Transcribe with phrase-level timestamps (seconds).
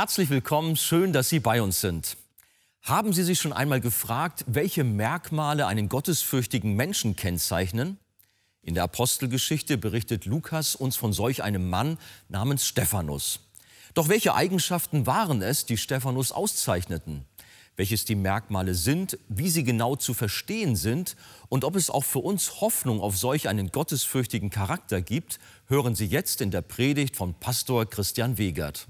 [0.00, 2.16] Herzlich willkommen, schön, dass Sie bei uns sind.
[2.82, 7.98] Haben Sie sich schon einmal gefragt, welche Merkmale einen gottesfürchtigen Menschen kennzeichnen?
[8.62, 11.98] In der Apostelgeschichte berichtet Lukas uns von solch einem Mann
[12.28, 13.40] namens Stephanus.
[13.94, 17.24] Doch welche Eigenschaften waren es, die Stephanus auszeichneten?
[17.74, 21.16] Welches die Merkmale sind, wie sie genau zu verstehen sind
[21.48, 26.06] und ob es auch für uns Hoffnung auf solch einen gottesfürchtigen Charakter gibt, hören Sie
[26.06, 28.86] jetzt in der Predigt von Pastor Christian Wegert.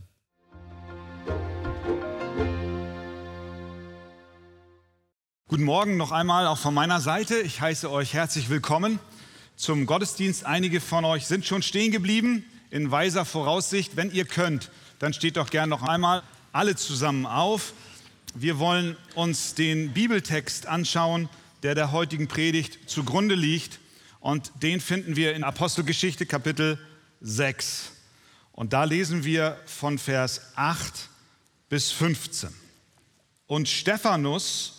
[5.51, 7.39] Guten Morgen noch einmal auch von meiner Seite.
[7.39, 8.99] Ich heiße euch herzlich willkommen
[9.57, 10.45] zum Gottesdienst.
[10.45, 13.97] Einige von euch sind schon stehen geblieben in weiser Voraussicht.
[13.97, 17.73] Wenn ihr könnt, dann steht doch gern noch einmal alle zusammen auf.
[18.35, 21.31] Wir wollen uns den Bibeltext anschauen,
[21.63, 23.81] der der heutigen Predigt zugrunde liegt.
[24.21, 26.79] Und den finden wir in Apostelgeschichte Kapitel
[27.23, 27.93] 6.
[28.53, 31.09] Und da lesen wir von Vers 8
[31.71, 32.51] bis 15.
[33.47, 34.78] Und Stephanus,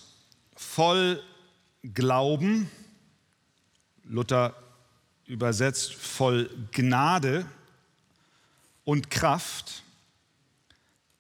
[0.74, 1.24] voll
[1.96, 2.70] Glauben,
[4.04, 4.54] Luther
[5.26, 7.46] übersetzt voll Gnade
[8.84, 9.82] und Kraft,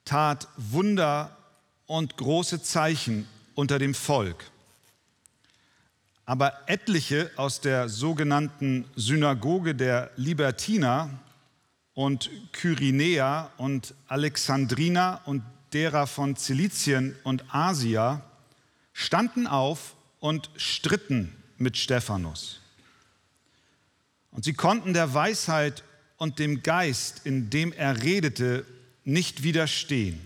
[0.05, 1.35] tat Wunder
[1.87, 4.51] und große Zeichen unter dem Volk.
[6.25, 11.09] Aber etliche aus der sogenannten Synagoge der Libertiner
[11.95, 15.41] und Kyrenäer und Alexandriner und
[15.73, 18.23] derer von Zilizien und Asia
[18.99, 22.59] standen auf und stritten mit Stephanus.
[24.29, 25.85] Und sie konnten der Weisheit
[26.17, 28.65] und dem Geist, in dem er redete,
[29.05, 30.19] nicht widerstehen.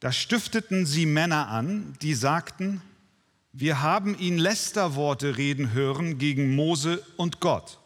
[0.00, 2.82] Da stifteten sie Männer an, die sagten,
[3.52, 7.78] wir haben ihn Lästerworte reden hören gegen Mose und Gott.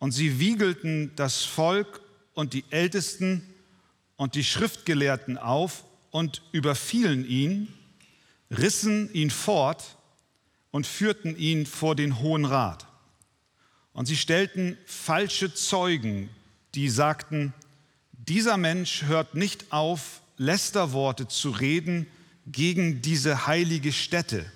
[0.00, 2.00] Und sie wiegelten das Volk
[2.34, 3.46] und die Ältesten
[4.16, 7.72] und die Schriftgelehrten auf und überfielen ihn,
[8.50, 9.96] rissen ihn fort
[10.70, 12.86] und führten ihn vor den Hohen Rat.
[13.92, 16.28] Und sie stellten falsche Zeugen,
[16.74, 17.54] die sagten,
[18.12, 22.06] dieser Mensch hört nicht auf, Lästerworte zu reden
[22.46, 24.50] gegen diese heilige Stätte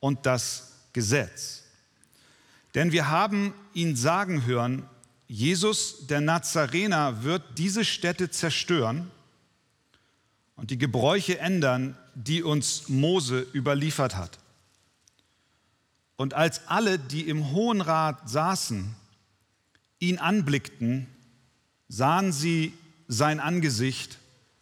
[0.00, 1.64] und das Gesetz.
[2.74, 4.88] Denn wir haben ihn sagen hören,
[5.28, 9.10] Jesus, der Nazarener, wird diese Stätte zerstören
[10.56, 14.38] und die Gebräuche ändern, die uns Mose überliefert hat.
[16.16, 18.94] Und als alle, die im Hohen Rat saßen,
[19.98, 21.06] ihn anblickten,
[21.88, 22.72] sahen sie
[23.06, 24.18] sein Angesicht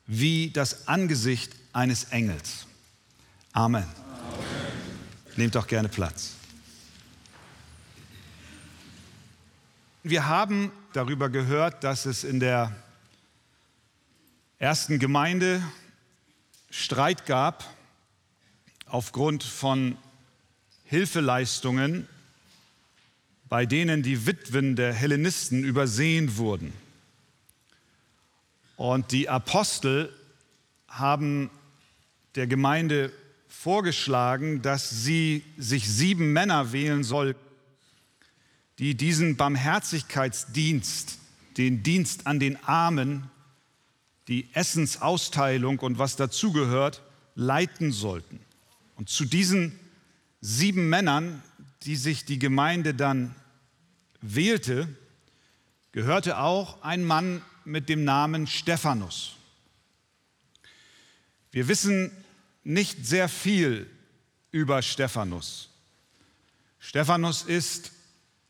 [0.07, 2.67] wie das Angesicht eines Engels.
[3.53, 3.85] Amen.
[3.85, 3.95] Amen.
[5.37, 6.33] Nehmt doch gerne Platz.
[10.03, 12.73] Wir haben darüber gehört, dass es in der
[14.59, 15.63] ersten Gemeinde
[16.77, 17.73] Streit gab
[18.87, 19.97] aufgrund von
[20.83, 22.09] Hilfeleistungen,
[23.49, 26.73] bei denen die Witwen der Hellenisten übersehen wurden.
[28.75, 30.13] Und die Apostel
[30.89, 31.49] haben
[32.35, 33.13] der Gemeinde
[33.47, 37.37] vorgeschlagen, dass sie sich sieben Männer wählen soll,
[38.81, 41.21] die diesen Barmherzigkeitsdienst,
[41.57, 43.31] den Dienst an den Armen,
[44.29, 47.03] die Essensausteilung und was dazugehört,
[47.35, 48.41] leiten sollten.
[48.97, 49.79] Und zu diesen
[50.41, 51.43] sieben Männern,
[51.83, 53.35] die sich die Gemeinde dann
[54.21, 54.89] wählte,
[55.93, 59.37] gehörte auch ein Mann mit dem Namen Stephanus.
[61.51, 62.11] Wir wissen
[62.65, 63.89] nicht sehr viel
[64.51, 65.69] über Stephanus.
[66.79, 67.93] Stephanus ist,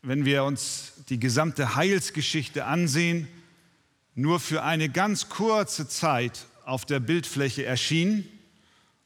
[0.03, 3.29] wenn wir uns die gesamte Heilsgeschichte ansehen,
[4.15, 8.29] nur für eine ganz kurze Zeit auf der Bildfläche erschien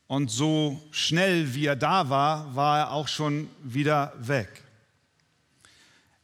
[0.06, 4.62] und so schnell wie er da war, war er auch schon wieder weg.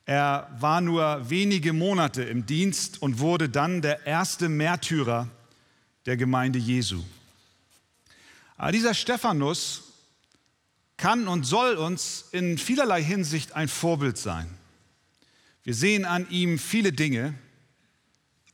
[0.07, 5.29] Er war nur wenige Monate im Dienst und wurde dann der erste Märtyrer
[6.05, 7.03] der Gemeinde Jesu.
[8.57, 9.83] Aber dieser Stephanus
[10.97, 14.47] kann und soll uns in vielerlei Hinsicht ein Vorbild sein.
[15.63, 17.35] Wir sehen an ihm viele Dinge,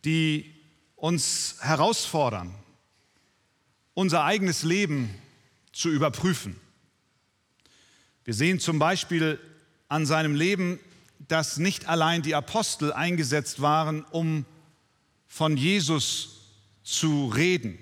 [0.05, 0.55] die
[0.97, 2.55] uns herausfordern,
[3.95, 5.15] unser eigenes Leben
[5.73, 6.57] zu überprüfen.
[8.25, 9.39] Wir sehen zum Beispiel
[9.89, 10.79] an seinem Leben,
[11.19, 14.45] dass nicht allein die Apostel eingesetzt waren, um
[15.27, 16.41] von Jesus
[16.83, 17.79] zu reden.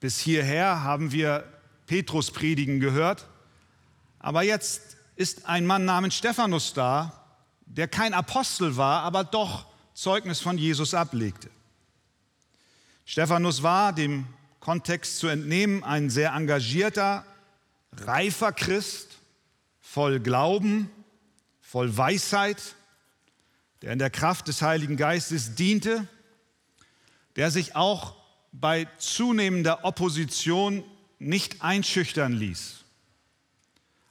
[0.00, 1.44] Bis hierher haben wir
[1.86, 3.26] Petrus predigen gehört,
[4.18, 7.26] aber jetzt ist ein Mann namens Stephanus da,
[7.66, 9.66] der kein Apostel war, aber doch
[10.00, 11.50] Zeugnis von Jesus ablegte.
[13.04, 14.24] Stephanus war, dem
[14.58, 17.26] Kontext zu entnehmen, ein sehr engagierter,
[17.92, 19.18] reifer Christ,
[19.78, 20.90] voll Glauben,
[21.60, 22.62] voll Weisheit,
[23.82, 26.08] der in der Kraft des Heiligen Geistes diente,
[27.36, 28.16] der sich auch
[28.52, 30.82] bei zunehmender Opposition
[31.18, 32.86] nicht einschüchtern ließ.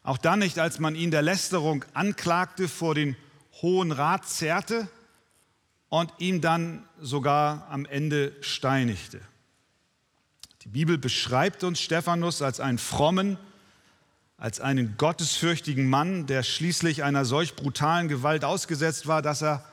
[0.04, 3.16] Auch dann nicht, als man ihn der Lästerung anklagte, vor den
[3.64, 4.88] Hohen Rat zerrte
[5.90, 9.20] und ihn dann sogar am Ende steinigte.
[10.64, 13.38] Die Bibel beschreibt uns Stephanus als einen frommen,
[14.38, 19.66] als einen gottesfürchtigen Mann, der schließlich einer solch brutalen Gewalt ausgesetzt war, dass er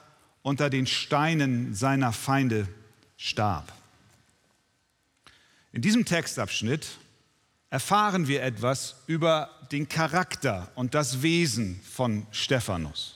[0.42, 2.68] unter den Steinen seiner Feinde
[3.16, 3.72] starb.
[5.72, 6.86] In diesem Textabschnitt
[7.68, 13.15] erfahren wir etwas über den Charakter und das Wesen von Stephanus.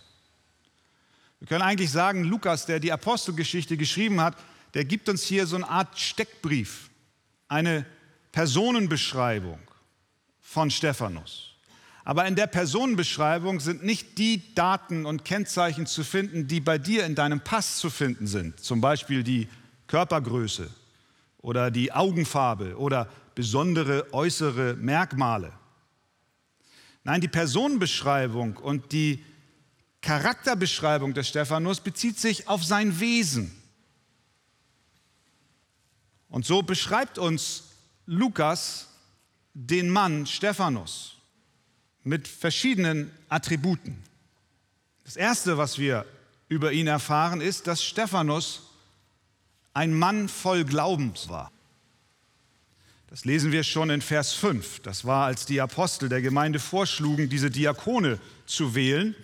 [1.40, 4.36] Wir können eigentlich sagen, Lukas, der die Apostelgeschichte geschrieben hat,
[4.74, 6.90] der gibt uns hier so eine Art Steckbrief,
[7.48, 7.86] eine
[8.30, 9.58] Personenbeschreibung
[10.40, 11.54] von Stephanus.
[12.04, 17.06] Aber in der Personenbeschreibung sind nicht die Daten und Kennzeichen zu finden, die bei dir
[17.06, 18.60] in deinem Pass zu finden sind.
[18.60, 19.48] Zum Beispiel die
[19.86, 20.70] Körpergröße
[21.38, 25.52] oder die Augenfarbe oder besondere äußere Merkmale.
[27.02, 29.24] Nein, die Personenbeschreibung und die
[30.02, 33.54] Charakterbeschreibung des Stephanus bezieht sich auf sein Wesen.
[36.28, 37.64] Und so beschreibt uns
[38.06, 38.88] Lukas
[39.52, 41.16] den Mann Stephanus
[42.02, 44.02] mit verschiedenen Attributen.
[45.04, 46.06] Das Erste, was wir
[46.48, 48.62] über ihn erfahren, ist, dass Stephanus
[49.74, 51.50] ein Mann voll Glaubens war.
[53.08, 54.80] Das lesen wir schon in Vers 5.
[54.80, 59.16] Das war, als die Apostel der Gemeinde vorschlugen, diese Diakone zu wählen.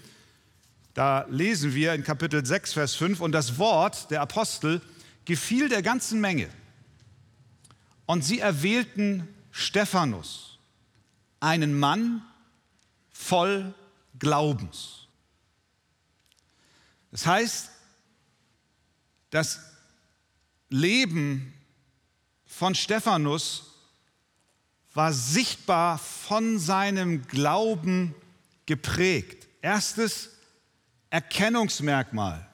[0.97, 4.81] Da lesen wir in Kapitel 6, Vers 5, und das Wort der Apostel
[5.27, 6.49] gefiel der ganzen Menge.
[8.07, 10.59] Und sie erwählten Stephanus,
[11.39, 12.23] einen Mann
[13.11, 13.75] voll
[14.19, 15.01] Glaubens.
[17.11, 17.69] Das heißt,
[19.29, 19.61] das
[20.71, 21.53] Leben
[22.47, 23.75] von Stephanus
[24.95, 28.15] war sichtbar von seinem Glauben
[28.65, 29.47] geprägt.
[29.61, 30.31] Erstes
[31.17, 32.47] Erkennungsmerkmal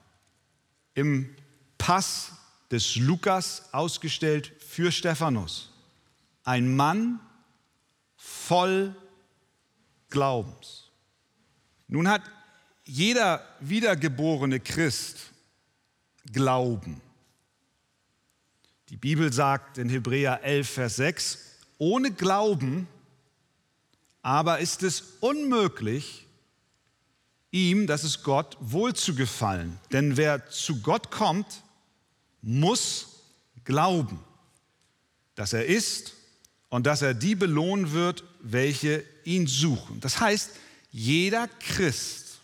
[0.94, 1.35] im
[1.79, 2.31] Pass
[2.70, 5.73] des Lukas ausgestellt für Stephanus.
[6.44, 7.19] Ein Mann
[8.14, 8.94] voll
[10.11, 10.93] Glaubens.
[11.88, 12.23] Nun hat
[12.85, 15.32] jeder wiedergeborene Christ
[16.32, 17.00] Glauben.
[18.91, 21.38] Die Bibel sagt in Hebräer 11, Vers 6,
[21.79, 22.87] ohne Glauben
[24.23, 26.29] aber ist es unmöglich,
[27.52, 29.78] ihm, das ist Gott, wohlzugefallen.
[29.93, 31.62] Denn wer zu Gott kommt,
[32.40, 33.20] muss
[33.64, 34.19] glauben,
[35.37, 36.15] dass er ist
[36.70, 40.00] und dass er die belohnen wird, welche ihn suchen.
[40.00, 40.50] Das heißt,
[40.91, 42.41] jeder Christ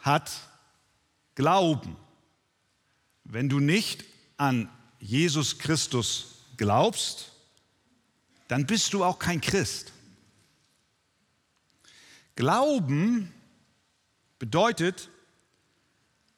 [0.00, 0.30] hat
[1.34, 1.96] Glauben.
[3.24, 4.04] Wenn du nicht
[4.36, 7.32] an Jesus Christus glaubst,
[8.48, 9.92] dann bist du auch kein Christ.
[12.36, 13.32] Glauben
[14.38, 15.10] bedeutet,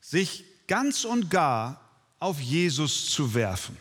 [0.00, 1.80] sich ganz und gar
[2.18, 3.76] auf Jesus zu werfen.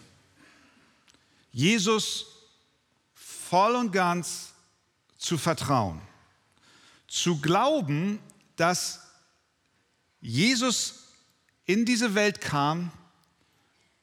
[1.51, 2.25] Jesus
[3.13, 4.53] voll und ganz
[5.17, 6.01] zu vertrauen.
[7.07, 8.19] Zu glauben,
[8.55, 8.99] dass
[10.19, 11.13] Jesus
[11.65, 12.91] in diese Welt kam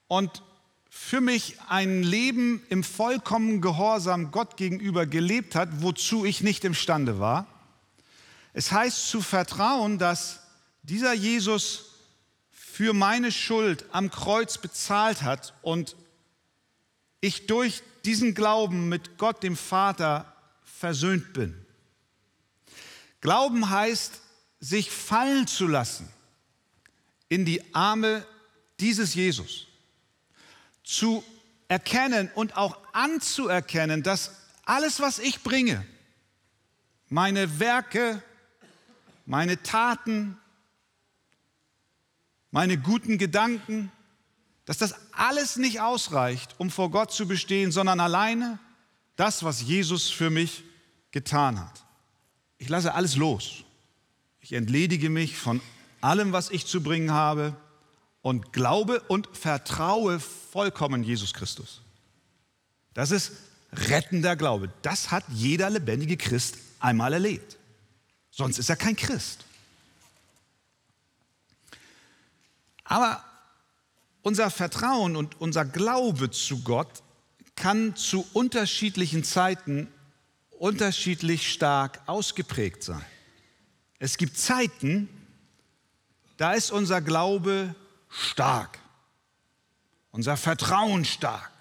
[0.07, 0.43] und
[0.89, 7.19] für mich ein Leben im vollkommenen Gehorsam Gott gegenüber gelebt hat, wozu ich nicht imstande
[7.19, 7.47] war.
[8.55, 10.41] Es heißt zu vertrauen, dass
[10.83, 11.91] dieser Jesus
[12.53, 15.97] für meine Schuld am Kreuz bezahlt hat und
[17.21, 20.33] ich durch diesen Glauben mit Gott, dem Vater,
[20.63, 21.67] versöhnt bin.
[23.21, 24.21] Glauben heißt,
[24.61, 26.09] sich fallen zu lassen
[27.29, 28.25] in die Arme
[28.81, 29.67] dieses Jesus
[30.85, 31.25] zu
[31.69, 34.33] erkennen und auch anzuerkennen, dass
[34.65, 35.85] alles, was ich bringe,
[37.09, 38.23] meine Werke,
[39.27, 40.37] meine Taten,
[42.51, 43.91] meine guten Gedanken,
[44.65, 48.59] dass das alles nicht ausreicht, um vor Gott zu bestehen, sondern alleine
[49.17, 50.65] das, was Jesus für mich
[51.11, 51.85] getan hat.
[52.59, 53.65] Ich lasse alles los.
[54.41, 55.61] Ich entledige mich von
[56.01, 57.57] allem, was ich zu bringen habe
[58.23, 61.83] und glaube und vertraue vollkommen Jesus Christus.
[62.95, 63.33] Das ist
[63.73, 64.73] rettender Glaube.
[64.83, 67.59] Das hat jeder lebendige Christ einmal erlebt.
[68.37, 69.45] Sonst ist er kein Christ.
[72.83, 73.23] Aber
[74.23, 77.05] unser Vertrauen und unser Glaube zu Gott
[77.55, 79.87] kann zu unterschiedlichen Zeiten
[80.59, 83.05] unterschiedlich stark ausgeprägt sein.
[84.01, 85.09] Es gibt Zeiten,
[86.37, 87.77] da ist unser Glaube
[88.09, 88.81] stark,
[90.11, 91.53] unser Vertrauen stark.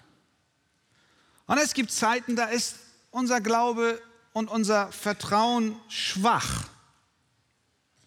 [1.46, 2.80] Und es gibt Zeiten, da ist
[3.12, 4.02] unser Glaube
[4.34, 6.68] und unser Vertrauen schwach,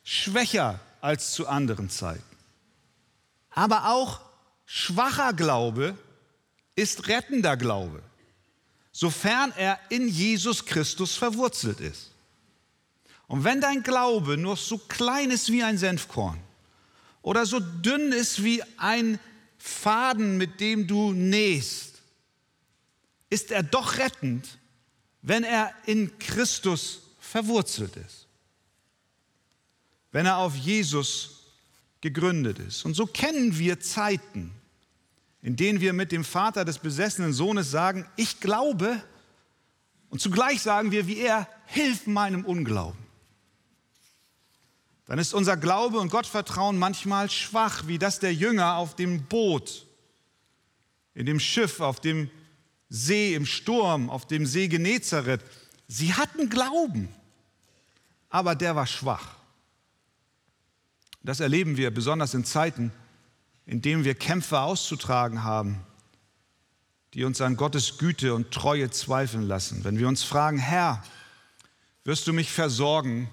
[0.03, 2.21] schwächer als zu anderen Zeiten.
[3.49, 4.21] Aber auch
[4.65, 5.97] schwacher Glaube
[6.75, 8.03] ist rettender Glaube,
[8.91, 12.11] sofern er in Jesus Christus verwurzelt ist.
[13.27, 16.39] Und wenn dein Glaube nur so klein ist wie ein Senfkorn
[17.21, 19.19] oder so dünn ist wie ein
[19.57, 22.01] Faden, mit dem du nähst,
[23.29, 24.57] ist er doch rettend,
[25.27, 28.27] wenn er in Christus verwurzelt ist.
[30.11, 31.43] Wenn er auf Jesus
[32.01, 32.85] gegründet ist.
[32.85, 34.51] Und so kennen wir Zeiten,
[35.41, 39.01] in denen wir mit dem Vater des besessenen Sohnes sagen, ich glaube,
[40.09, 43.07] und zugleich sagen wir wie er, hilf meinem Unglauben
[45.07, 49.85] dann ist unser Glaube und Gottvertrauen manchmal schwach, wie das der Jünger auf dem Boot,
[51.15, 52.29] in dem Schiff, auf dem
[52.89, 55.41] See, im Sturm, auf dem See Genezareth.
[55.87, 57.09] Sie hatten Glauben,
[58.29, 59.35] aber der war schwach.
[61.23, 62.91] Das erleben wir besonders in Zeiten,
[63.65, 65.81] in denen wir Kämpfe auszutragen haben,
[67.13, 69.83] die uns an Gottes Güte und Treue zweifeln lassen.
[69.83, 71.03] Wenn wir uns fragen, Herr,
[72.05, 73.29] wirst du mich versorgen,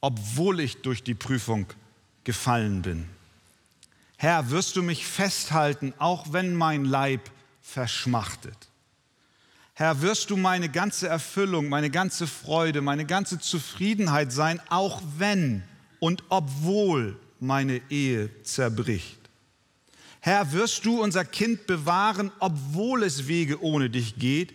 [0.00, 1.66] obwohl ich durch die Prüfung
[2.22, 3.08] gefallen bin.
[4.16, 7.30] Herr, wirst du mich festhalten, auch wenn mein Leib
[7.64, 8.68] verschmachtet.
[9.72, 15.64] Herr, wirst du meine ganze Erfüllung, meine ganze Freude, meine ganze Zufriedenheit sein, auch wenn
[15.98, 19.18] und obwohl meine Ehe zerbricht.
[20.20, 24.54] Herr, wirst du unser Kind bewahren, obwohl es Wege ohne dich geht?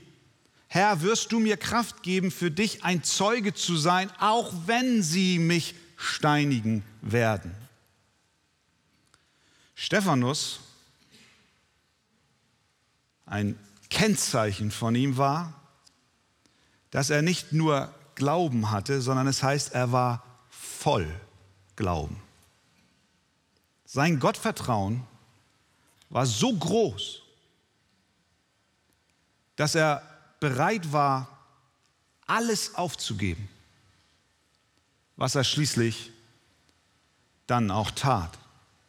[0.67, 5.39] Herr, wirst du mir Kraft geben, für dich ein Zeuge zu sein, auch wenn sie
[5.39, 7.53] mich steinigen werden.
[9.75, 10.59] Stephanus,
[13.29, 13.57] ein
[13.89, 15.53] Kennzeichen von ihm war,
[16.91, 21.07] dass er nicht nur Glauben hatte, sondern es heißt, er war voll
[21.75, 22.21] Glauben.
[23.86, 25.03] Sein Gottvertrauen
[26.09, 27.21] war so groß,
[29.55, 30.01] dass er
[30.39, 31.27] bereit war,
[32.25, 33.50] alles aufzugeben,
[35.15, 36.12] was er schließlich
[37.48, 38.38] dann auch tat.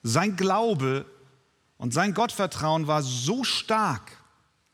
[0.03, 1.07] Sein Glaube
[1.79, 4.20] und sein Gottvertrauen war so stark,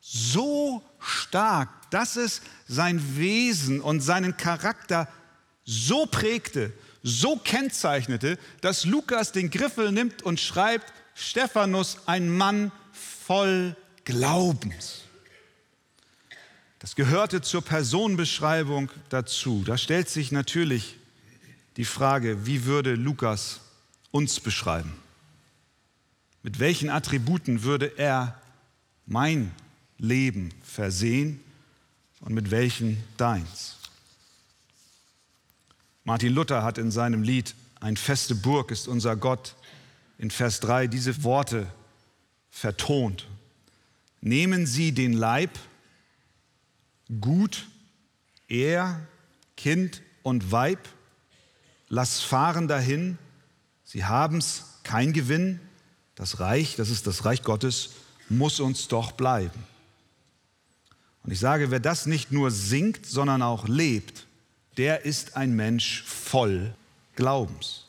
[0.09, 5.09] so stark, dass es sein Wesen und seinen Charakter
[5.65, 6.73] so prägte,
[7.03, 15.03] so kennzeichnete, dass Lukas den Griffel nimmt und schreibt, Stephanus, ein Mann voll Glaubens.
[16.79, 19.65] Das gehörte zur Personenbeschreibung dazu.
[19.67, 20.99] Da stellt sich natürlich
[21.77, 23.61] die Frage, wie würde Lukas
[24.13, 24.93] uns beschreiben?
[26.45, 28.41] Mit welchen Attributen würde er
[29.07, 29.53] mein
[29.99, 31.41] Leben versehen
[32.21, 33.77] und mit welchen deins?
[36.05, 39.57] Martin Luther hat in seinem Lied Ein feste Burg ist unser Gott
[40.19, 41.67] in Vers 3 diese Worte
[42.51, 43.27] vertont.
[44.21, 45.51] Nehmen Sie den Leib,
[47.21, 47.69] Gut,
[48.49, 49.01] er,
[49.57, 50.81] Kind und Weib,
[51.89, 53.19] lass fahren dahin,
[53.85, 55.61] sie haben's, kein Gewinn,
[56.17, 57.91] das Reich, das ist das Reich Gottes,
[58.29, 59.65] muss uns doch bleiben.
[61.27, 64.27] Und ich sage, wer das nicht nur singt, sondern auch lebt,
[64.77, 66.73] der ist ein Mensch voll
[67.17, 67.87] Glaubens.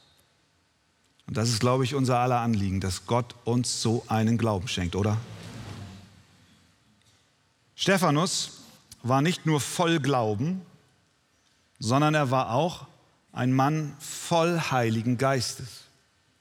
[1.27, 4.96] Und das ist, glaube ich, unser aller Anliegen, dass Gott uns so einen Glauben schenkt,
[4.96, 5.17] oder?
[7.75, 8.63] Stephanus
[9.03, 10.62] war nicht nur voll Glauben,
[11.77, 12.88] sondern er war auch
[13.34, 15.84] ein Mann voll Heiligen Geistes.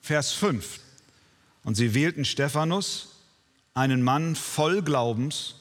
[0.00, 0.81] Vers 5.
[1.62, 3.09] Und sie wählten Stephanus,
[3.75, 5.57] einen Mann voll Glaubens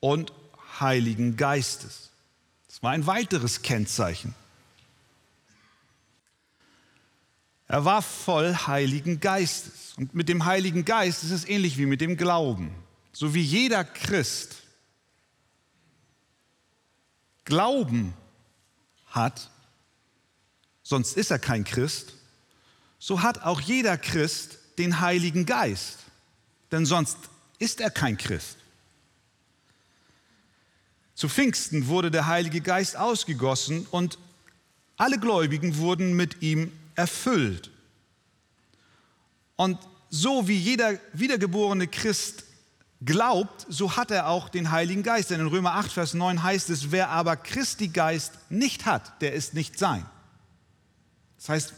[0.00, 0.32] und
[0.80, 2.10] Heiligen Geistes.
[2.66, 4.34] Das war ein weiteres Kennzeichen.
[7.66, 9.94] Er war voll Heiligen Geistes.
[9.96, 12.74] Und mit dem Heiligen Geist ist es ähnlich wie mit dem Glauben.
[13.12, 14.62] So wie jeder Christ
[17.44, 18.14] Glauben
[19.06, 19.50] hat,
[20.82, 22.14] sonst ist er kein Christ,
[22.98, 25.98] so hat auch jeder Christ den Heiligen Geist,
[26.70, 27.16] denn sonst
[27.58, 28.58] ist er kein Christ.
[31.18, 34.20] Zu Pfingsten wurde der Heilige Geist ausgegossen und
[34.96, 37.72] alle Gläubigen wurden mit ihm erfüllt.
[39.56, 42.44] Und so wie jeder wiedergeborene Christ
[43.04, 45.30] glaubt, so hat er auch den Heiligen Geist.
[45.30, 49.32] Denn in Römer 8, Vers 9 heißt es, wer aber Christi Geist nicht hat, der
[49.32, 50.06] ist nicht sein.
[51.36, 51.74] Das heißt,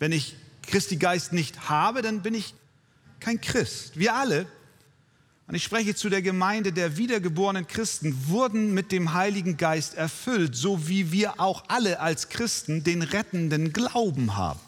[0.00, 2.52] wenn ich Christi Geist nicht habe, dann bin ich
[3.20, 3.96] kein Christ.
[3.96, 4.48] Wir alle,
[5.50, 10.54] und ich spreche zu der Gemeinde der wiedergeborenen Christen, wurden mit dem Heiligen Geist erfüllt,
[10.54, 14.60] so wie wir auch alle als Christen den rettenden Glauben haben.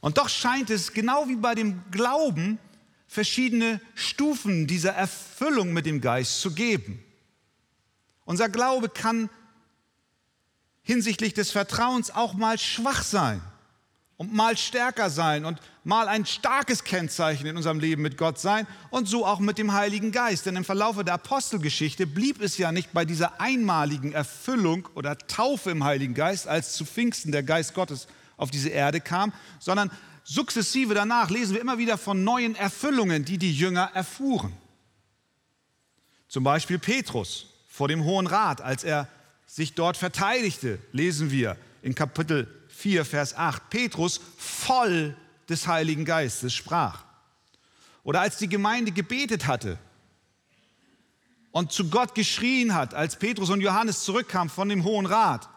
[0.00, 2.58] Und doch scheint es genau wie bei dem Glauben
[3.08, 7.02] verschiedene Stufen dieser Erfüllung mit dem Geist zu geben.
[8.26, 9.30] Unser Glaube kann
[10.82, 13.40] hinsichtlich des Vertrauens auch mal schwach sein
[14.16, 18.66] und mal stärker sein und mal ein starkes Kennzeichen in unserem Leben mit Gott sein
[18.90, 20.46] und so auch mit dem Heiligen Geist.
[20.46, 25.70] Denn im Verlauf der Apostelgeschichte blieb es ja nicht bei dieser einmaligen Erfüllung oder Taufe
[25.70, 28.08] im Heiligen Geist, als zu Pfingsten der Geist Gottes
[28.38, 29.90] auf diese Erde kam, sondern
[30.24, 34.52] sukzessive danach lesen wir immer wieder von neuen Erfüllungen, die die Jünger erfuhren.
[36.28, 39.08] Zum Beispiel Petrus vor dem Hohen Rat, als er
[39.46, 43.70] sich dort verteidigte, lesen wir in Kapitel 4, Vers 8.
[43.70, 45.16] Petrus voll
[45.48, 47.04] des Heiligen Geistes sprach.
[48.04, 49.78] Oder als die Gemeinde gebetet hatte
[51.50, 55.48] und zu Gott geschrien hat, als Petrus und Johannes zurückkamen von dem Hohen Rat.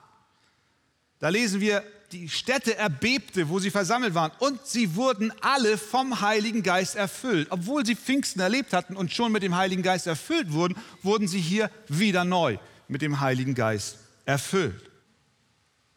[1.19, 6.21] Da lesen wir, die Städte erbebte, wo sie versammelt waren, und sie wurden alle vom
[6.21, 7.47] Heiligen Geist erfüllt.
[7.51, 11.41] Obwohl sie Pfingsten erlebt hatten und schon mit dem Heiligen Geist erfüllt wurden, wurden sie
[11.41, 14.88] hier wieder neu mit dem Heiligen Geist erfüllt.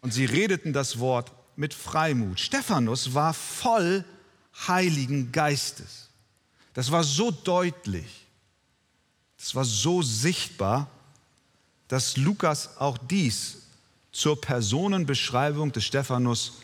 [0.02, 2.38] Und sie redeten das Wort mit Freimut.
[2.38, 4.04] Stephanus war voll
[4.66, 6.08] Heiligen Geistes.
[6.74, 8.26] Das war so deutlich,
[9.38, 10.88] das war so sichtbar,
[11.88, 13.58] dass Lukas auch dies
[14.12, 16.58] zur Personenbeschreibung des Stephanus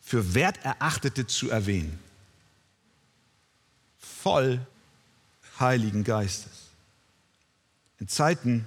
[0.00, 1.98] für wert erachtete zu erwähnen.
[3.98, 4.66] Voll
[5.58, 6.68] Heiligen Geistes.
[7.98, 8.66] In Zeiten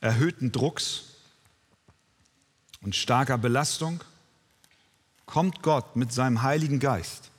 [0.00, 1.07] erhöhten Drucks
[2.82, 4.02] und starker Belastung
[5.26, 7.30] kommt Gott mit seinem Heiligen Geist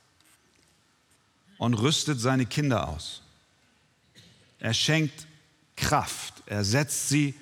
[1.58, 3.22] und rüstet seine Kinder aus.
[4.60, 5.28] Er schenkt
[5.76, 7.34] Kraft, er setzt sie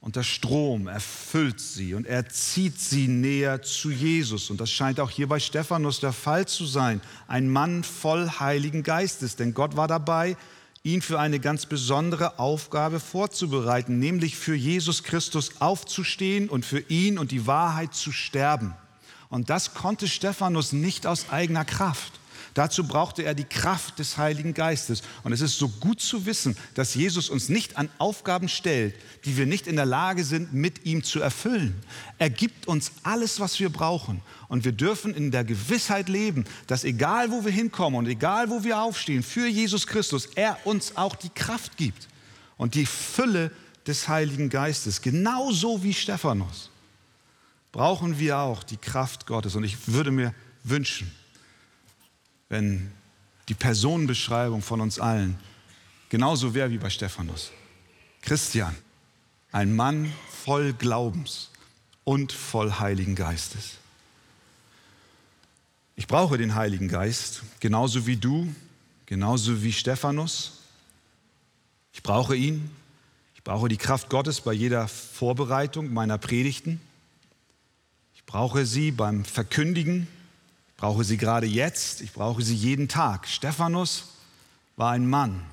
[0.00, 4.50] unter Strom, erfüllt sie und er zieht sie näher zu Jesus.
[4.50, 7.00] Und das scheint auch hier bei Stephanus der Fall zu sein.
[7.26, 10.36] Ein Mann voll Heiligen Geistes, denn Gott war dabei,
[10.82, 17.18] ihn für eine ganz besondere Aufgabe vorzubereiten, nämlich für Jesus Christus aufzustehen und für ihn
[17.18, 18.74] und die Wahrheit zu sterben.
[19.28, 22.12] Und das konnte Stephanus nicht aus eigener Kraft.
[22.54, 25.02] Dazu brauchte er die Kraft des Heiligen Geistes.
[25.22, 29.36] Und es ist so gut zu wissen, dass Jesus uns nicht an Aufgaben stellt, die
[29.36, 31.80] wir nicht in der Lage sind, mit ihm zu erfüllen.
[32.18, 34.22] Er gibt uns alles, was wir brauchen.
[34.48, 38.64] Und wir dürfen in der Gewissheit leben, dass egal wo wir hinkommen und egal wo
[38.64, 42.08] wir aufstehen, für Jesus Christus, er uns auch die Kraft gibt
[42.56, 43.50] und die Fülle
[43.86, 45.02] des Heiligen Geistes.
[45.02, 46.70] Genauso wie Stephanus
[47.72, 49.54] brauchen wir auch die Kraft Gottes.
[49.54, 50.34] Und ich würde mir
[50.64, 51.10] wünschen,
[52.48, 52.90] wenn
[53.48, 55.38] die Personenbeschreibung von uns allen
[56.08, 57.50] genauso wäre wie bei Stephanus.
[58.22, 58.74] Christian,
[59.52, 60.12] ein Mann
[60.44, 61.50] voll Glaubens
[62.04, 63.76] und voll Heiligen Geistes.
[65.96, 68.54] Ich brauche den Heiligen Geist, genauso wie du,
[69.06, 70.60] genauso wie Stephanus.
[71.92, 72.70] Ich brauche ihn.
[73.34, 76.80] Ich brauche die Kraft Gottes bei jeder Vorbereitung meiner Predigten.
[78.14, 80.06] Ich brauche sie beim Verkündigen
[80.78, 83.28] brauche sie gerade jetzt, ich brauche sie jeden Tag.
[83.28, 84.14] Stephanus
[84.76, 85.44] war ein Mann,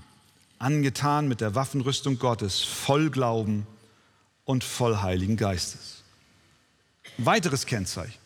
[0.60, 3.68] angetan mit der Waffenrüstung Gottes, voll Glauben
[4.46, 6.04] und voll Heiligen Geistes.
[7.18, 8.20] Ein weiteres Kennzeichen.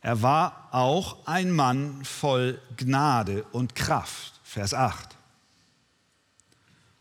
[0.00, 4.40] Er war auch ein Mann voll Gnade und Kraft.
[4.42, 5.16] Vers 8.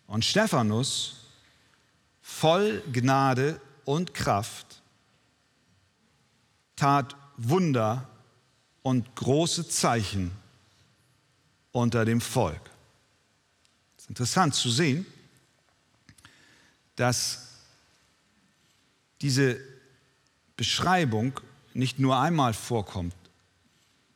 [0.06, 1.22] Und Stephanus
[2.22, 4.82] voll Gnade und Kraft
[6.76, 7.16] tat
[7.50, 8.08] Wunder
[8.84, 10.32] und große Zeichen
[11.72, 12.62] unter dem Volk.
[13.98, 15.06] Es ist interessant zu sehen,
[16.96, 17.48] dass
[19.22, 19.60] diese
[20.58, 21.40] Beschreibung
[21.74, 23.16] nicht nur einmal vorkommt,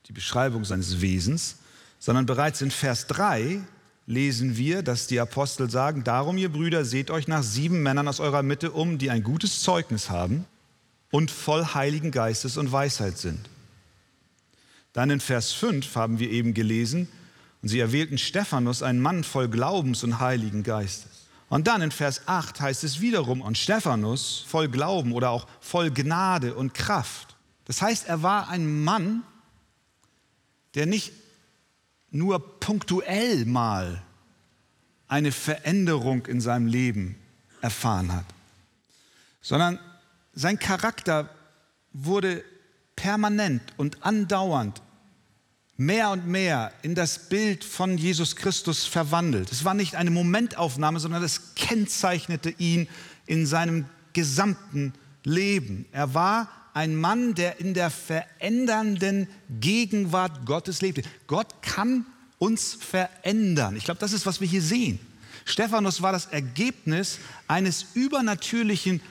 [0.07, 1.57] die Beschreibung seines Wesens,
[1.99, 3.61] sondern bereits in Vers 3
[4.07, 8.19] lesen wir, dass die Apostel sagen, darum ihr Brüder, seht euch nach sieben Männern aus
[8.19, 10.45] eurer Mitte um, die ein gutes Zeugnis haben
[11.11, 13.49] und voll Heiligen Geistes und Weisheit sind.
[14.93, 17.07] Dann in Vers 5 haben wir eben gelesen,
[17.61, 21.25] und sie erwählten Stephanus, einen Mann voll Glaubens und Heiligen Geistes.
[21.49, 25.91] Und dann in Vers 8 heißt es wiederum, und Stephanus voll Glauben oder auch voll
[25.91, 27.35] Gnade und Kraft.
[27.65, 29.23] Das heißt, er war ein Mann
[30.75, 31.13] der nicht
[32.11, 34.01] nur punktuell mal
[35.07, 37.15] eine Veränderung in seinem Leben
[37.61, 38.25] erfahren hat,
[39.41, 39.79] sondern
[40.35, 41.29] sein Charakter
[41.93, 42.43] wurde
[42.95, 44.81] permanent und andauernd
[45.77, 49.51] mehr und mehr in das Bild von Jesus Christus verwandelt.
[49.51, 52.87] Es war nicht eine Momentaufnahme, sondern es kennzeichnete ihn
[53.25, 54.93] in seinem gesamten
[55.23, 55.85] Leben.
[55.91, 61.03] Er war ein Mann, der in der verändernden Gegenwart Gottes lebte.
[61.27, 62.05] Gott kann
[62.37, 63.75] uns verändern.
[63.75, 64.99] Ich glaube, das ist, was wir hier sehen.
[65.45, 69.01] Stephanus war das Ergebnis eines übernatürlichen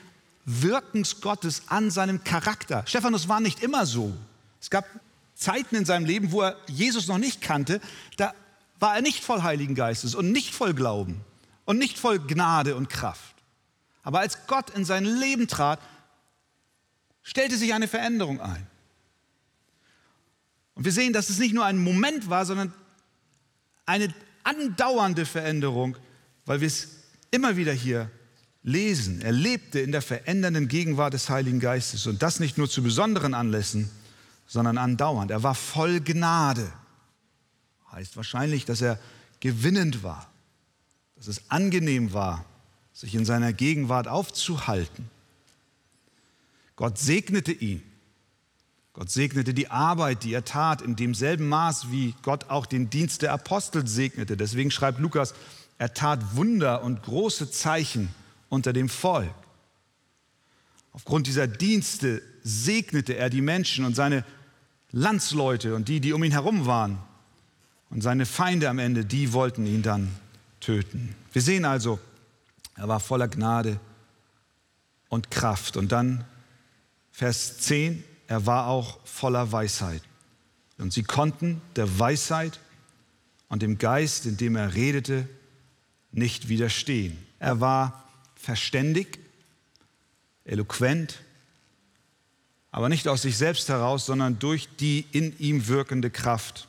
[0.45, 2.83] Wirkens Gottes an seinem Charakter.
[2.87, 4.15] Stephanus war nicht immer so.
[4.61, 4.85] Es gab
[5.33, 7.81] Zeiten in seinem Leben, wo er Jesus noch nicht kannte,
[8.17, 8.33] da
[8.79, 11.21] war er nicht voll Heiligen Geistes und nicht voll Glauben
[11.65, 13.35] und nicht voll Gnade und Kraft.
[14.03, 15.79] Aber als Gott in sein Leben trat,
[17.23, 18.67] stellte sich eine Veränderung ein.
[20.75, 22.73] Und wir sehen, dass es nicht nur ein Moment war, sondern
[23.85, 25.97] eine andauernde Veränderung,
[26.45, 26.89] weil wir es
[27.31, 28.11] immer wieder hier
[28.65, 29.21] lesen.
[29.21, 33.35] Er lebte in der verändernden Gegenwart des Heiligen Geistes und das nicht nur zu besonderen
[33.35, 33.89] Anlässen,
[34.47, 35.31] sondern andauernd.
[35.31, 36.73] Er war voll Gnade.
[37.91, 38.99] Heißt wahrscheinlich, dass er
[39.39, 40.27] gewinnend war,
[41.15, 42.43] dass es angenehm war,
[42.91, 45.09] sich in seiner Gegenwart aufzuhalten.
[46.75, 47.83] Gott segnete ihn.
[48.93, 53.21] Gott segnete die Arbeit, die er tat, in demselben Maß, wie Gott auch den Dienst
[53.21, 54.37] der Apostel segnete.
[54.37, 55.35] Deswegen schreibt Lukas,
[55.77, 58.09] er tat Wunder und große Zeichen
[58.55, 59.33] unter dem Volk.
[60.93, 64.23] Aufgrund dieser Dienste segnete er die Menschen und seine
[64.91, 66.97] Landsleute und die, die um ihn herum waren.
[67.89, 70.09] Und seine Feinde am Ende, die wollten ihn dann
[70.61, 71.13] töten.
[71.33, 71.99] Wir sehen also,
[72.75, 73.79] er war voller Gnade
[75.09, 75.75] und Kraft.
[75.77, 76.23] Und dann
[77.11, 80.01] Vers 10, er war auch voller Weisheit.
[80.77, 82.59] Und sie konnten der Weisheit
[83.49, 85.27] und dem Geist, in dem er redete,
[86.11, 87.17] nicht widerstehen.
[87.39, 88.04] Er war
[88.35, 89.19] verständig,
[90.45, 91.21] eloquent,
[92.71, 96.67] aber nicht aus sich selbst heraus, sondern durch die in ihm wirkende Kraft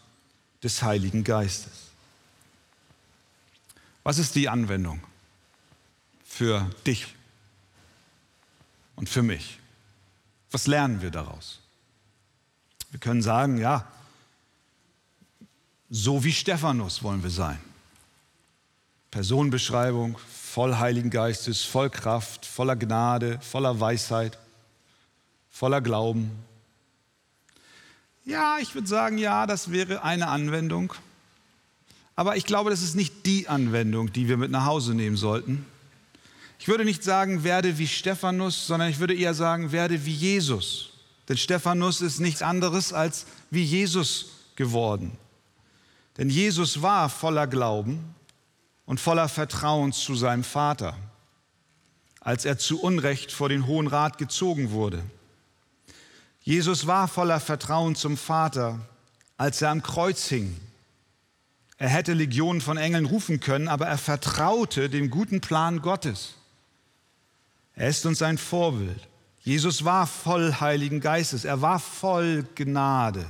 [0.63, 1.73] des Heiligen Geistes.
[4.05, 5.03] Was ist die Anwendung
[6.25, 7.07] für dich
[8.95, 9.59] und für mich?
[10.53, 11.59] Was lernen wir daraus?
[12.91, 13.91] Wir können sagen, ja,
[15.91, 17.59] so wie Stephanus wollen wir sein.
[19.11, 20.19] Personenbeschreibung,
[20.57, 24.39] voll Heiligen Geistes, voll Kraft, voller Gnade, voller Weisheit,
[25.51, 26.31] voller Glauben.
[28.25, 30.95] Ja, ich würde sagen, ja, das wäre eine Anwendung.
[32.15, 35.67] Aber ich glaube, das ist nicht die Anwendung, die wir mit nach Hause nehmen sollten.
[36.59, 40.89] Ich würde nicht sagen, werde wie Stephanus, sondern ich würde eher sagen, werde wie Jesus.
[41.29, 45.19] Denn Stephanus ist nichts anderes als wie Jesus geworden.
[46.17, 48.16] Denn Jesus war voller Glauben
[48.87, 50.97] und voller Vertrauen zu seinem Vater,
[52.21, 55.03] als er zu Unrecht vor den Hohen Rat gezogen wurde.
[56.41, 58.81] Jesus war voller Vertrauen zum Vater,
[59.37, 60.57] als er am Kreuz hing.
[61.79, 66.35] Er hätte Legionen von Engeln rufen können, aber er vertraute dem guten Plan Gottes.
[67.75, 69.07] Er ist uns ein Vorbild.
[69.41, 73.27] Jesus war voll Heiligen Geistes, er war voll Gnade,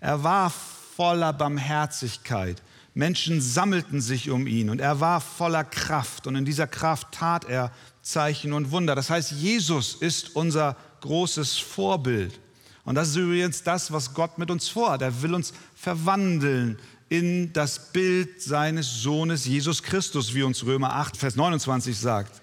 [0.00, 2.62] er war voller Barmherzigkeit,
[2.94, 7.44] Menschen sammelten sich um ihn und er war voller Kraft und in dieser Kraft tat
[7.44, 8.94] er Zeichen und Wunder.
[8.94, 12.40] Das heißt, Jesus ist unser großes Vorbild.
[12.84, 15.02] Und das ist übrigens das, was Gott mit uns vorhat.
[15.02, 16.78] Er will uns verwandeln
[17.08, 22.42] in das Bild seines Sohnes Jesus Christus, wie uns Römer 8, Vers 29 sagt.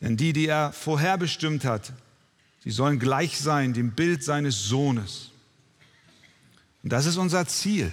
[0.00, 1.92] Denn die, die er vorherbestimmt hat,
[2.62, 5.30] sie sollen gleich sein dem Bild seines Sohnes.
[6.82, 7.92] Und das ist unser Ziel.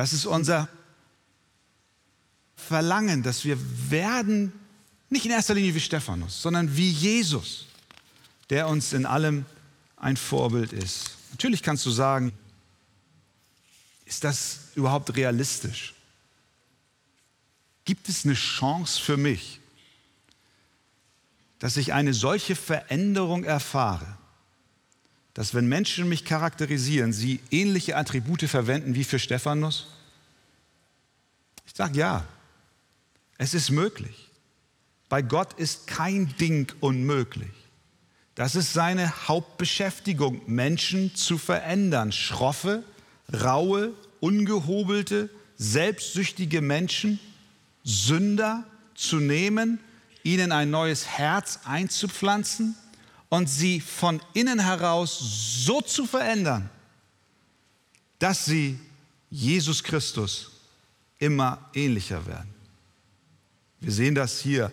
[0.00, 0.66] Das ist unser
[2.56, 3.58] Verlangen, dass wir
[3.90, 4.50] werden,
[5.10, 7.66] nicht in erster Linie wie Stephanus, sondern wie Jesus,
[8.48, 9.44] der uns in allem
[9.98, 11.10] ein Vorbild ist.
[11.32, 12.32] Natürlich kannst du sagen,
[14.06, 15.92] ist das überhaupt realistisch?
[17.84, 19.60] Gibt es eine Chance für mich,
[21.58, 24.16] dass ich eine solche Veränderung erfahre,
[25.34, 29.86] dass wenn Menschen mich charakterisieren, sie ähnliche Attribute verwenden wie für Stephanus?
[31.66, 32.24] Ich sage ja,
[33.38, 34.28] es ist möglich.
[35.08, 37.50] Bei Gott ist kein Ding unmöglich.
[38.34, 42.12] Das ist seine Hauptbeschäftigung, Menschen zu verändern.
[42.12, 42.82] Schroffe,
[43.32, 47.20] raue, ungehobelte, selbstsüchtige Menschen,
[47.84, 48.64] Sünder
[48.94, 49.78] zu nehmen,
[50.22, 52.76] ihnen ein neues Herz einzupflanzen
[53.30, 55.18] und sie von innen heraus
[55.64, 56.68] so zu verändern,
[58.18, 58.78] dass sie
[59.30, 60.50] Jesus Christus
[61.18, 62.52] immer ähnlicher werden.
[63.80, 64.70] Wir sehen das hier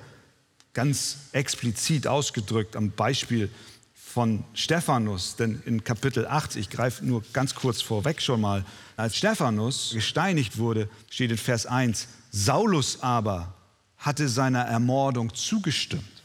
[0.73, 3.49] ganz explizit ausgedrückt am Beispiel
[3.93, 8.65] von Stephanus, denn in Kapitel 8, ich greife nur ganz kurz vorweg schon mal,
[8.95, 13.53] als Stephanus gesteinigt wurde, steht in Vers 1, Saulus aber
[13.97, 16.16] hatte seiner Ermordung zugestimmt.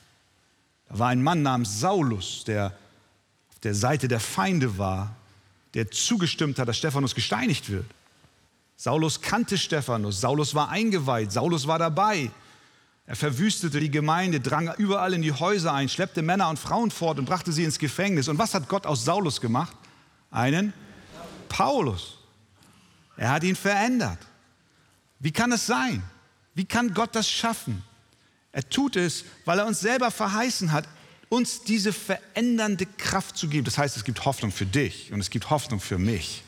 [0.93, 2.67] War ein Mann namens Saulus, der
[3.51, 5.17] auf der Seite der Feinde war,
[5.75, 7.87] der zugestimmt hat, dass Stephanus gesteinigt wird.
[8.77, 12.31] Saulus kannte Stephanus, Saulus war eingeweiht, Saulus war dabei.
[13.07, 17.19] Er verwüstete die Gemeinde, drang überall in die Häuser ein, schleppte Männer und Frauen fort
[17.19, 18.29] und brachte sie ins Gefängnis.
[18.29, 19.77] Und was hat Gott aus Saulus gemacht?
[20.31, 20.73] Einen
[21.49, 22.19] Paulus.
[23.17, 24.19] Er hat ihn verändert.
[25.19, 26.03] Wie kann es sein?
[26.55, 27.83] Wie kann Gott das schaffen?
[28.53, 30.87] Er tut es, weil er uns selber verheißen hat,
[31.29, 33.65] uns diese verändernde Kraft zu geben.
[33.65, 36.43] Das heißt, es gibt Hoffnung für dich und es gibt Hoffnung für mich,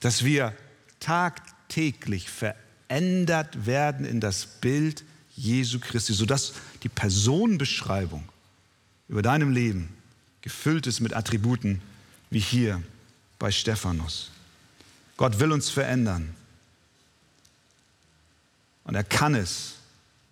[0.00, 0.52] dass wir
[0.98, 5.04] tagtäglich verändert werden in das Bild
[5.36, 8.28] Jesu Christi, sodass die Personenbeschreibung
[9.08, 9.94] über deinem Leben
[10.42, 11.80] gefüllt ist mit Attributen
[12.30, 12.82] wie hier
[13.38, 14.30] bei Stephanus.
[15.16, 16.34] Gott will uns verändern.
[18.84, 19.74] Und er kann es,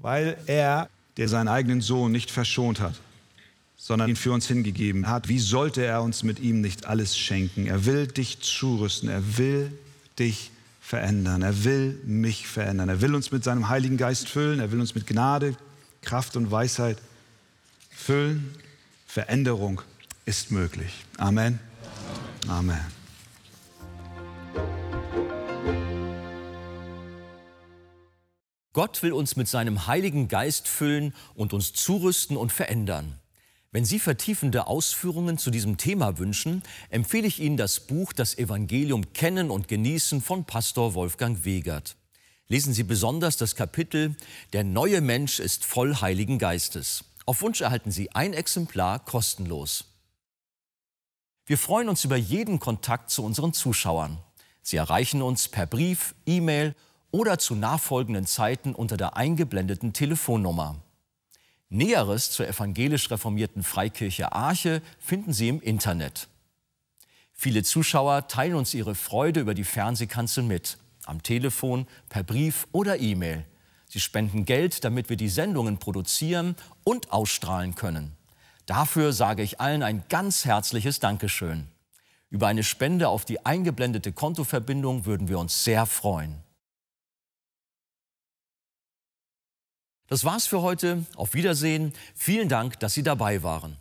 [0.03, 2.95] weil er, der seinen eigenen Sohn nicht verschont hat,
[3.77, 5.29] sondern ihn für uns hingegeben hat.
[5.29, 7.67] Wie sollte er uns mit ihm nicht alles schenken?
[7.67, 9.73] Er will dich zurüsten, er will
[10.19, 14.73] dich verändern, er will mich verändern, er will uns mit seinem Heiligen Geist füllen, er
[14.73, 15.57] will uns mit Gnade,
[16.03, 16.99] Kraft und Weisheit
[17.91, 18.55] füllen.
[19.07, 19.83] Veränderung
[20.27, 21.05] ist möglich.
[21.19, 21.59] Amen.
[22.49, 23.02] Amen.
[28.73, 33.19] Gott will uns mit seinem Heiligen Geist füllen und uns zurüsten und verändern.
[33.71, 39.13] Wenn Sie vertiefende Ausführungen zu diesem Thema wünschen, empfehle ich Ihnen das Buch Das Evangelium
[39.13, 41.97] Kennen und Genießen von Pastor Wolfgang Wegert.
[42.49, 44.15] Lesen Sie besonders das Kapitel
[44.53, 47.05] Der neue Mensch ist voll Heiligen Geistes.
[47.25, 49.85] Auf Wunsch erhalten Sie ein Exemplar kostenlos.
[51.47, 54.19] Wir freuen uns über jeden Kontakt zu unseren Zuschauern.
[54.61, 56.75] Sie erreichen uns per Brief, E-Mail
[57.13, 60.77] oder zu nachfolgenden Zeiten unter der eingeblendeten Telefonnummer.
[61.69, 66.29] Näheres zur evangelisch reformierten Freikirche Arche finden Sie im Internet.
[67.33, 72.99] Viele Zuschauer teilen uns ihre Freude über die Fernsehkanzel mit, am Telefon, per Brief oder
[72.99, 73.45] E-Mail.
[73.89, 78.13] Sie spenden Geld, damit wir die Sendungen produzieren und ausstrahlen können.
[78.67, 81.69] Dafür sage ich allen ein ganz herzliches Dankeschön.
[82.31, 86.43] Über eine Spende auf die eingeblendete Kontoverbindung würden wir uns sehr freuen.
[90.13, 91.07] Das war's für heute.
[91.17, 91.95] Auf Wiedersehen.
[92.15, 93.79] Vielen Dank, dass Sie dabei waren.